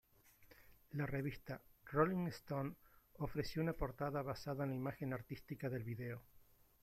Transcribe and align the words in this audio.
La 0.93 1.05
revista 1.05 1.61
"Rolling 1.91 2.27
Stone" 2.31 2.73
ofreció 3.19 3.61
una 3.61 3.73
portada 3.73 4.23
basada 4.23 4.63
en 4.63 4.71
la 4.71 4.75
imagen 4.75 5.13
artística 5.13 5.69
del 5.69 5.83
video. 5.83 6.23